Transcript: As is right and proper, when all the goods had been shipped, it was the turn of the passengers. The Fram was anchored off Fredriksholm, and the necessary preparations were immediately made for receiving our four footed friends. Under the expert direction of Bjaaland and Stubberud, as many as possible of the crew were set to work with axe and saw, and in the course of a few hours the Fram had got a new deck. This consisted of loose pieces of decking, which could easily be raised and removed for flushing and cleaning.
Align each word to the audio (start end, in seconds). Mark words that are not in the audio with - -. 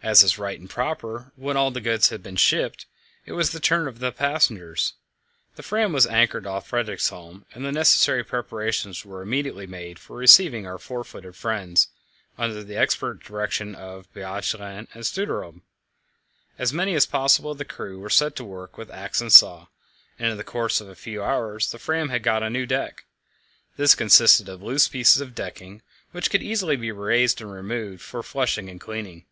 As 0.00 0.22
is 0.22 0.38
right 0.38 0.58
and 0.60 0.70
proper, 0.70 1.32
when 1.34 1.56
all 1.56 1.72
the 1.72 1.80
goods 1.80 2.10
had 2.10 2.22
been 2.22 2.36
shipped, 2.36 2.86
it 3.26 3.32
was 3.32 3.50
the 3.50 3.58
turn 3.58 3.88
of 3.88 3.98
the 3.98 4.12
passengers. 4.12 4.92
The 5.56 5.62
Fram 5.64 5.92
was 5.92 6.06
anchored 6.06 6.46
off 6.46 6.70
Fredriksholm, 6.70 7.46
and 7.52 7.64
the 7.64 7.72
necessary 7.72 8.22
preparations 8.22 9.04
were 9.04 9.22
immediately 9.22 9.66
made 9.66 9.98
for 9.98 10.16
receiving 10.16 10.68
our 10.68 10.78
four 10.78 11.02
footed 11.02 11.34
friends. 11.34 11.88
Under 12.38 12.62
the 12.62 12.76
expert 12.76 13.24
direction 13.24 13.74
of 13.74 14.06
Bjaaland 14.14 14.86
and 14.94 15.04
Stubberud, 15.04 15.62
as 16.58 16.72
many 16.72 16.94
as 16.94 17.04
possible 17.04 17.50
of 17.50 17.58
the 17.58 17.64
crew 17.64 17.98
were 17.98 18.08
set 18.08 18.36
to 18.36 18.44
work 18.44 18.78
with 18.78 18.92
axe 18.92 19.20
and 19.20 19.32
saw, 19.32 19.66
and 20.16 20.30
in 20.30 20.36
the 20.36 20.44
course 20.44 20.80
of 20.80 20.88
a 20.88 20.94
few 20.94 21.24
hours 21.24 21.72
the 21.72 21.78
Fram 21.80 22.08
had 22.08 22.22
got 22.22 22.44
a 22.44 22.48
new 22.48 22.66
deck. 22.66 23.04
This 23.76 23.96
consisted 23.96 24.48
of 24.48 24.62
loose 24.62 24.86
pieces 24.86 25.20
of 25.20 25.34
decking, 25.34 25.82
which 26.12 26.30
could 26.30 26.42
easily 26.44 26.76
be 26.76 26.92
raised 26.92 27.40
and 27.40 27.50
removed 27.50 28.00
for 28.00 28.22
flushing 28.22 28.68
and 28.68 28.80
cleaning. 28.80 29.24